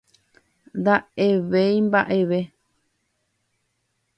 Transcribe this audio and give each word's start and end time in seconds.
nda'evéimba'eve 0.79 2.41